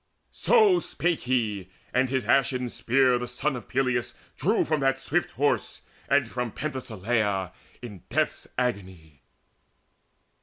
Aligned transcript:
So 0.33 0.79
spake 0.79 1.19
he, 1.29 1.69
and 1.93 2.09
his 2.09 2.25
ashen 2.25 2.69
spear 2.69 3.19
the 3.19 3.27
son 3.27 3.55
Of 3.55 3.67
Peleus 3.69 4.15
drew 4.35 4.65
from 4.65 4.79
that 4.79 4.97
swift 4.97 5.29
horse, 5.33 5.83
and 6.09 6.27
from 6.27 6.53
Penthesileia 6.53 7.51
in 7.83 8.01
death's 8.09 8.47
agony. 8.57 9.21